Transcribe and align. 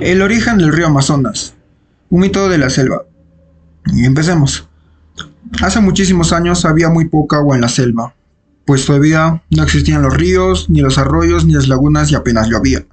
El 0.00 0.22
origen 0.22 0.58
del 0.58 0.72
río 0.72 0.88
Amazonas. 0.88 1.54
Un 2.10 2.22
mito 2.22 2.48
de 2.48 2.58
la 2.58 2.68
selva. 2.68 3.04
Y 3.86 4.04
empecemos. 4.04 4.68
Hace 5.62 5.80
muchísimos 5.80 6.32
años 6.32 6.64
había 6.64 6.88
muy 6.88 7.04
poca 7.04 7.36
agua 7.36 7.54
en 7.54 7.60
la 7.60 7.68
selva, 7.68 8.12
pues 8.64 8.86
todavía 8.86 9.44
no 9.50 9.62
existían 9.62 10.02
los 10.02 10.16
ríos, 10.16 10.68
ni 10.68 10.80
los 10.80 10.98
arroyos, 10.98 11.46
ni 11.46 11.52
las 11.52 11.68
lagunas 11.68 12.10
y 12.10 12.16
apenas 12.16 12.48
llovía. 12.48 12.84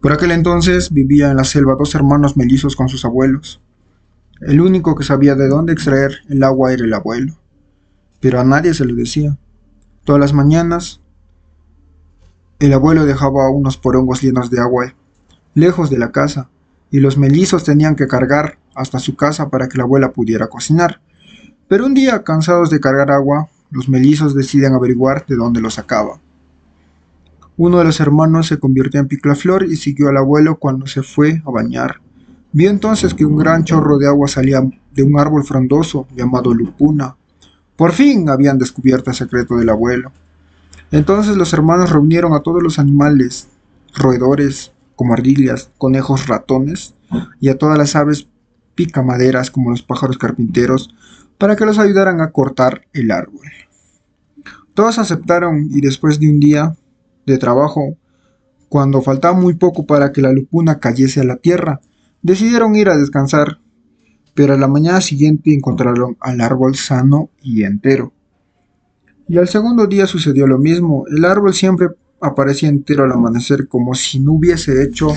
Por 0.00 0.12
aquel 0.12 0.30
entonces 0.30 0.90
vivía 0.90 1.30
en 1.30 1.36
la 1.36 1.44
selva 1.44 1.76
dos 1.78 1.94
hermanos 1.94 2.36
mellizos 2.36 2.76
con 2.76 2.88
sus 2.88 3.04
abuelos. 3.04 3.60
El 4.40 4.62
único 4.62 4.94
que 4.94 5.04
sabía 5.04 5.34
de 5.34 5.48
dónde 5.48 5.74
extraer 5.74 6.20
el 6.30 6.42
agua 6.42 6.72
era 6.72 6.84
el 6.84 6.94
abuelo, 6.94 7.34
pero 8.20 8.40
a 8.40 8.44
nadie 8.44 8.72
se 8.72 8.86
lo 8.86 8.94
decía. 8.94 9.36
Todas 10.04 10.20
las 10.20 10.32
mañanas, 10.32 11.02
el 12.58 12.72
abuelo 12.72 13.04
dejaba 13.04 13.50
unos 13.50 13.76
porongos 13.76 14.22
llenos 14.22 14.50
de 14.50 14.60
agua 14.60 14.94
lejos 15.56 15.88
de 15.88 15.98
la 15.98 16.12
casa, 16.12 16.50
y 16.90 17.00
los 17.00 17.16
mellizos 17.16 17.64
tenían 17.64 17.96
que 17.96 18.06
cargar 18.06 18.58
hasta 18.74 18.98
su 18.98 19.16
casa 19.16 19.48
para 19.48 19.68
que 19.68 19.78
la 19.78 19.84
abuela 19.84 20.12
pudiera 20.12 20.48
cocinar. 20.48 21.00
Pero 21.66 21.86
un 21.86 21.94
día, 21.94 22.22
cansados 22.22 22.68
de 22.70 22.78
cargar 22.78 23.10
agua, 23.10 23.48
los 23.70 23.88
mellizos 23.88 24.34
deciden 24.34 24.74
averiguar 24.74 25.24
de 25.26 25.34
dónde 25.34 25.62
lo 25.62 25.70
sacaba. 25.70 26.20
Uno 27.56 27.78
de 27.78 27.84
los 27.84 27.98
hermanos 28.00 28.48
se 28.48 28.58
convirtió 28.58 29.00
en 29.00 29.08
piclaflor 29.08 29.64
y 29.64 29.76
siguió 29.76 30.10
al 30.10 30.18
abuelo 30.18 30.58
cuando 30.58 30.86
se 30.86 31.02
fue 31.02 31.42
a 31.46 31.50
bañar. 31.50 32.02
Vio 32.52 32.68
entonces 32.68 33.14
que 33.14 33.24
un 33.24 33.38
gran 33.38 33.64
chorro 33.64 33.96
de 33.96 34.06
agua 34.06 34.28
salía 34.28 34.62
de 34.92 35.02
un 35.02 35.18
árbol 35.18 35.42
frondoso 35.42 36.06
llamado 36.14 36.52
lupuna. 36.52 37.16
Por 37.76 37.92
fin 37.92 38.28
habían 38.28 38.58
descubierto 38.58 39.08
el 39.08 39.16
secreto 39.16 39.56
del 39.56 39.70
abuelo. 39.70 40.12
Entonces 40.90 41.34
los 41.36 41.52
hermanos 41.54 41.90
reunieron 41.90 42.34
a 42.34 42.40
todos 42.40 42.62
los 42.62 42.78
animales, 42.78 43.48
roedores, 43.94 44.72
como 44.96 45.12
ardillas, 45.12 45.70
conejos, 45.78 46.26
ratones, 46.26 46.94
y 47.40 47.48
a 47.50 47.58
todas 47.58 47.78
las 47.78 47.94
aves 47.94 48.28
picamaderas 48.74 49.50
como 49.50 49.70
los 49.70 49.82
pájaros 49.82 50.18
carpinteros, 50.18 50.94
para 51.38 51.54
que 51.54 51.66
los 51.66 51.78
ayudaran 51.78 52.20
a 52.20 52.32
cortar 52.32 52.82
el 52.92 53.10
árbol. 53.10 53.46
Todos 54.74 54.98
aceptaron 54.98 55.68
y 55.70 55.80
después 55.80 56.18
de 56.18 56.28
un 56.28 56.40
día 56.40 56.76
de 57.26 57.38
trabajo, 57.38 57.96
cuando 58.68 59.02
faltaba 59.02 59.38
muy 59.38 59.54
poco 59.54 59.86
para 59.86 60.12
que 60.12 60.22
la 60.22 60.32
lupuna 60.32 60.80
cayese 60.80 61.20
a 61.20 61.24
la 61.24 61.36
tierra, 61.36 61.80
decidieron 62.22 62.74
ir 62.74 62.88
a 62.88 62.96
descansar, 62.96 63.60
pero 64.34 64.54
a 64.54 64.58
la 64.58 64.68
mañana 64.68 65.00
siguiente 65.00 65.54
encontraron 65.54 66.16
al 66.20 66.40
árbol 66.40 66.74
sano 66.76 67.30
y 67.40 67.64
entero. 67.64 68.12
Y 69.28 69.38
al 69.38 69.48
segundo 69.48 69.86
día 69.86 70.06
sucedió 70.06 70.46
lo 70.46 70.58
mismo, 70.58 71.04
el 71.08 71.24
árbol 71.24 71.54
siempre 71.54 71.88
aparecía 72.20 72.68
entero 72.68 73.04
al 73.04 73.12
amanecer 73.12 73.68
como 73.68 73.94
si 73.94 74.20
no 74.20 74.32
hubiese 74.32 74.82
hecho 74.82 75.08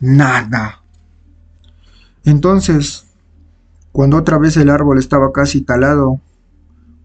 nada. 0.00 0.82
Entonces, 2.24 3.06
cuando 3.92 4.16
otra 4.16 4.38
vez 4.38 4.56
el 4.56 4.70
árbol 4.70 4.98
estaba 4.98 5.32
casi 5.32 5.62
talado, 5.62 6.20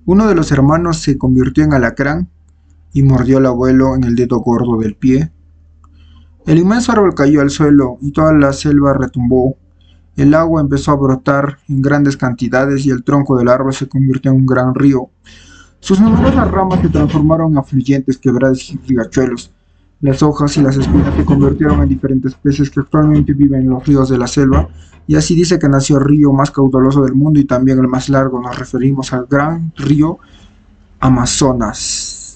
uno 0.05 0.27
de 0.27 0.35
los 0.35 0.51
hermanos 0.51 1.01
se 1.01 1.17
convirtió 1.17 1.63
en 1.63 1.73
alacrán 1.73 2.29
y 2.93 3.03
mordió 3.03 3.39
al 3.39 3.45
abuelo 3.47 3.95
en 3.95 4.03
el 4.05 4.15
dedo 4.15 4.39
gordo 4.39 4.77
del 4.77 4.95
pie. 4.95 5.31
El 6.45 6.59
inmenso 6.59 6.93
árbol 6.93 7.13
cayó 7.13 7.41
al 7.41 7.49
suelo 7.49 7.97
y 8.01 8.11
toda 8.11 8.31
la 8.31 8.53
selva 8.53 8.93
retumbó. 8.93 9.57
El 10.15 10.33
agua 10.33 10.61
empezó 10.61 10.91
a 10.91 10.95
brotar 10.95 11.59
en 11.67 11.81
grandes 11.81 12.15
cantidades 12.15 12.85
y 12.85 12.89
el 12.89 13.03
tronco 13.03 13.37
del 13.37 13.49
árbol 13.49 13.73
se 13.73 13.89
convirtió 13.89 14.31
en 14.31 14.37
un 14.37 14.45
gran 14.45 14.73
río. 14.73 15.09
Sus 15.87 16.01
numerosas 16.01 16.51
ramas 16.51 16.81
se 16.81 16.89
transformaron 16.89 17.53
en 17.53 17.59
afluyentes 17.59 18.17
quebradas 18.17 18.71
y 18.71 18.77
riachuelos. 18.89 19.53
Las 20.01 20.21
hojas 20.21 20.57
y 20.57 20.61
las 20.61 20.75
espinas 20.75 21.15
se 21.15 21.23
convirtieron 21.23 21.81
en 21.81 21.87
diferentes 21.87 22.33
peces 22.33 22.69
que 22.69 22.81
actualmente 22.81 23.31
viven 23.31 23.61
en 23.61 23.69
los 23.69 23.85
ríos 23.85 24.09
de 24.09 24.17
la 24.17 24.27
selva, 24.27 24.67
y 25.07 25.15
así 25.15 25.33
dice 25.33 25.57
que 25.57 25.69
nació 25.69 25.99
el 25.99 26.03
río 26.03 26.33
más 26.33 26.51
caudaloso 26.51 27.03
del 27.05 27.15
mundo 27.15 27.39
y 27.39 27.45
también 27.45 27.79
el 27.79 27.87
más 27.87 28.09
largo. 28.09 28.41
Nos 28.41 28.59
referimos 28.59 29.13
al 29.13 29.27
gran 29.27 29.71
río 29.77 30.19
Amazonas. 30.99 32.26